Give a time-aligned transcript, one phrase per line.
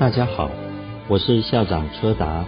[0.00, 0.50] 大家好，
[1.08, 2.46] 我是校长车达。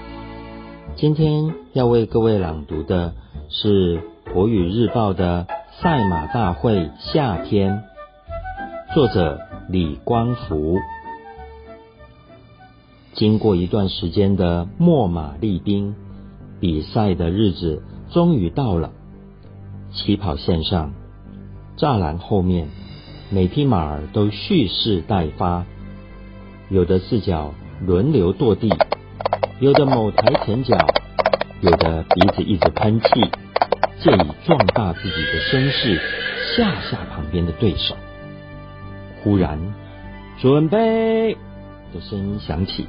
[0.96, 3.12] 今天要为各位朗读的
[3.50, 3.98] 是
[4.32, 5.46] 《国语日报》的
[5.83, 7.83] 《赛马大会夏天》，
[8.95, 9.38] 作者
[9.69, 10.79] 李光福。
[13.12, 15.95] 经过一段时间的秣马厉兵，
[16.59, 17.82] 比赛的日子
[18.12, 18.93] 终于到了。
[19.93, 20.95] 起跑线上，
[21.77, 22.69] 栅栏后面，
[23.29, 25.66] 每匹马儿都蓄势待发，
[26.73, 27.52] 有的四脚
[27.86, 28.71] 轮流跺地，
[29.61, 30.75] 有的某抬前脚，
[31.61, 33.06] 有的鼻子一直喷气，
[34.00, 36.00] 借以壮大自己的声势，
[36.56, 37.95] 吓吓旁边的对手。
[39.22, 39.58] 忽然，
[40.41, 41.34] 准备
[41.92, 42.86] 的声音响起，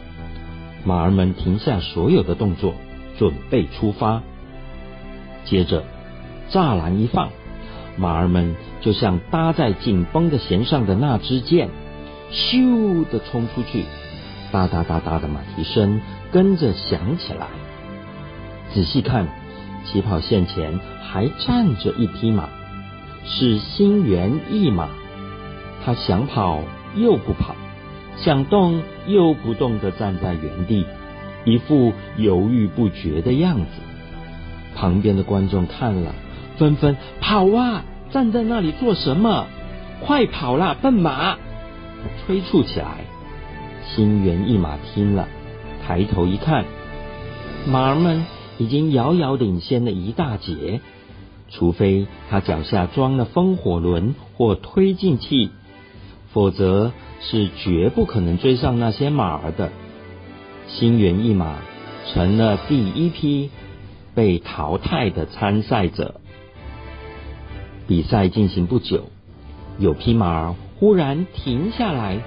[0.86, 2.76] 马儿们停下所有的动作，
[3.20, 4.24] 准备出发。
[5.44, 5.84] 接着。
[6.50, 7.32] 栅栏一放，
[7.98, 11.70] 马儿们就像搭在紧绷的弦上的那支箭，
[12.34, 13.86] 咻的冲出去，
[14.52, 16.02] 哒哒哒哒的马蹄声
[16.32, 17.48] 跟着响起来。
[18.74, 19.28] 仔细看，
[19.86, 22.50] 起跑线前还站着一匹马，
[23.26, 24.90] 是心猿意马。
[25.86, 26.62] 他想跑
[26.96, 27.56] 又不跑，
[28.18, 30.86] 想动又不动的站在原地，
[31.46, 33.66] 一副犹豫不决的样子。
[34.76, 36.14] 旁边的观众看了。
[36.56, 37.84] 纷纷跑啊！
[38.12, 39.48] 站在那里做什么？
[40.02, 41.36] 快跑啦，笨马！
[42.26, 43.06] 催促起来。
[43.86, 45.28] 心猿意马听了，
[45.86, 46.66] 抬头一看，
[47.68, 48.26] 马儿们
[48.58, 50.82] 已经遥遥领先了一大截。
[51.50, 55.52] 除非他脚下装了风火轮或推进器，
[56.32, 59.70] 否则是绝不可能追上那些马儿的。
[60.68, 61.58] 心猿意马
[62.12, 63.52] 成了第一批
[64.16, 66.22] 被淘汰的参赛者。
[67.86, 69.10] 比赛进行不久，
[69.78, 72.18] 有匹马儿忽然停下来，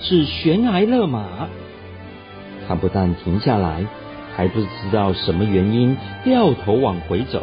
[0.00, 1.46] 是悬崖勒马。
[2.66, 3.84] 他不但停下来，
[4.34, 7.42] 还不知道什么原因掉头往回走。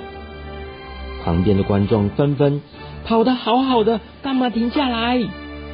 [1.23, 2.63] 旁边的观众纷纷
[3.05, 5.23] 跑得好好的，干嘛停下来？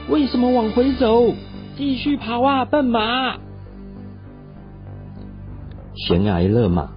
[0.09, 1.35] 为什么往回走？
[1.77, 3.37] 继续跑啊，笨马！
[5.95, 6.89] 悬崖勒马，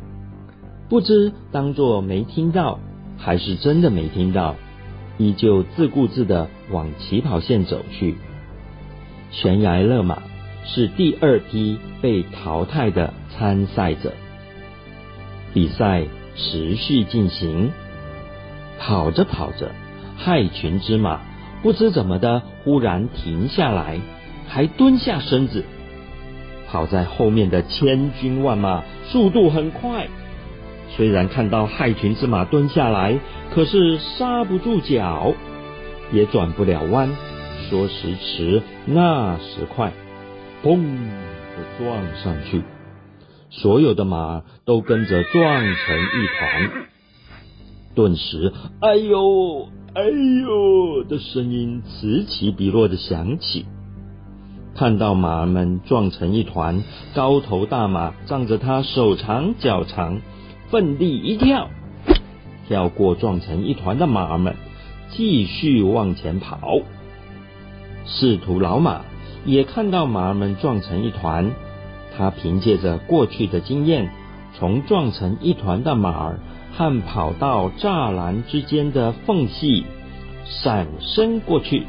[0.88, 2.80] 不知当作没听到，
[3.16, 4.56] 还是真的没听到。
[5.18, 8.16] 依旧自顾自的往起跑线走去。
[9.30, 10.22] 悬崖勒马
[10.64, 14.12] 是第二批被淘汰的参赛者。
[15.52, 16.04] 比赛
[16.36, 17.70] 持续进行，
[18.78, 19.70] 跑着跑着，
[20.16, 21.20] 害群之马
[21.62, 24.00] 不知怎么的忽然停下来，
[24.48, 25.64] 还蹲下身子。
[26.66, 30.08] 跑在后面的千军万马速度很快。
[30.96, 33.18] 虽然看到害群之马蹲下来，
[33.52, 35.32] 可是刹不住脚，
[36.12, 37.10] 也转不了弯。
[37.68, 39.92] 说时迟，那时快，
[40.62, 42.62] 砰的撞上去，
[43.50, 46.70] 所有的马都跟着撞成一团。
[47.94, 53.66] 顿时，哎呦，哎呦的声音此起彼落的响起。
[54.76, 56.82] 看到马们撞成一团，
[57.14, 60.20] 高头大马仗着它手长脚长。
[60.74, 61.70] 奋力一跳，
[62.66, 64.56] 跳过撞成一团的马儿们，
[65.08, 66.80] 继续往前跑。
[68.04, 69.02] 仕途老马
[69.44, 71.52] 也看到马儿们撞成一团，
[72.16, 74.10] 他凭借着过去的经验，
[74.58, 76.40] 从撞成一团的马儿
[76.72, 79.84] 和跑道栅栏之间的缝隙
[80.44, 81.84] 闪身过去，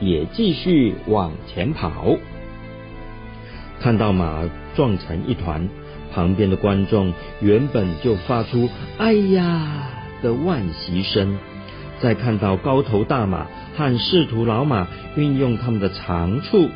[0.00, 2.16] 也继续往前跑。
[3.78, 4.42] 看到马
[4.74, 5.68] 撞成一团。
[6.14, 9.90] 旁边的观众原本就发出“哎呀”
[10.22, 11.38] 的惋惜声，
[12.00, 13.46] 在看到高头大马
[13.76, 16.68] 和仕途老马运用他们的长处，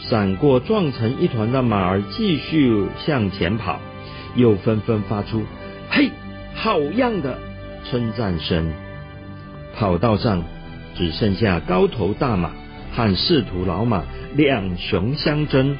[0.00, 3.80] 闪过撞成一团的马儿，继续向前跑，
[4.34, 5.42] 又纷纷发出
[5.88, 6.10] “嘿，
[6.54, 7.38] 好样的”
[7.88, 8.72] 称赞声。
[9.76, 10.42] 跑道上
[10.94, 12.50] 只剩下高头大马
[12.92, 14.02] 和仕途老马
[14.34, 15.76] 两雄相争。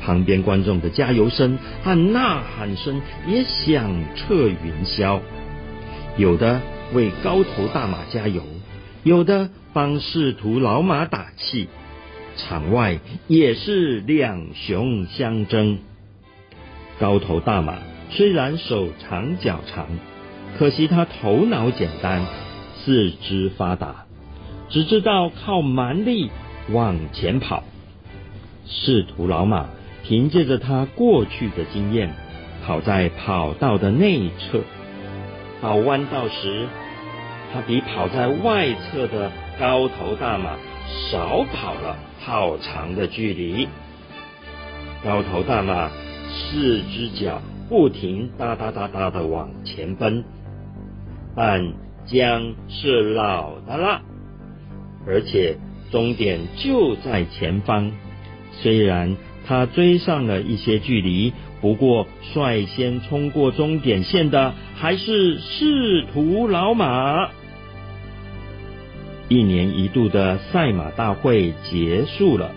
[0.00, 5.20] 旁边观众的加油声和呐喊声也响彻云霄，
[6.16, 6.60] 有的
[6.92, 8.42] 为高头大马加油，
[9.04, 11.68] 有的帮仕途老马打气。
[12.36, 15.78] 场外也是两雄相争。
[16.98, 17.78] 高头大马
[18.10, 19.86] 虽然手长脚长，
[20.58, 22.24] 可惜他头脑简单，
[22.76, 24.06] 四肢发达，
[24.70, 26.30] 只知道靠蛮力
[26.70, 27.64] 往前跑。
[28.66, 29.68] 仕途老马。
[30.10, 32.12] 凭借着他过去的经验，
[32.66, 34.60] 跑在跑道的内侧，
[35.60, 36.66] 跑弯道时，
[37.52, 39.30] 他比跑在外侧的
[39.60, 40.56] 高头大马
[41.12, 43.68] 少跑了好长的距离。
[45.04, 45.88] 高头大马
[46.28, 50.24] 四只脚不停哒哒哒哒的往前奔，
[51.36, 51.72] 但
[52.04, 54.02] 姜是老的了，
[55.06, 55.56] 而且
[55.92, 57.92] 终点就在前方。
[58.60, 59.16] 虽然
[59.46, 67.28] 他追上了一些距离，不过率先冲过终点线的还是仕途老马。
[69.28, 72.50] 一年一度的赛马大会结束了，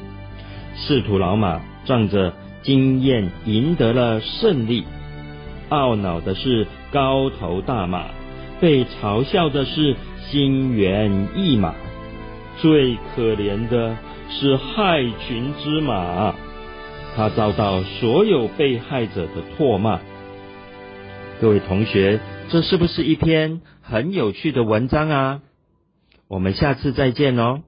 [0.76, 2.34] 仕途老马仗着
[2.64, 4.84] 经验赢得了胜利，
[5.70, 8.06] 懊恼的是高头大马，
[8.60, 9.96] 被嘲笑的是
[10.32, 11.76] 心猿意马，
[12.60, 13.96] 最可怜的
[14.30, 16.34] 是害群之马，
[17.16, 20.00] 他遭到所有被害者的唾骂。
[21.40, 22.20] 各位同学，
[22.50, 25.42] 这是不是一篇很有趣的文章啊？
[26.28, 27.62] 我们下次再见喽。